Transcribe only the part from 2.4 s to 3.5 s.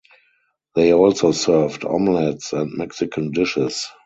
and Mexican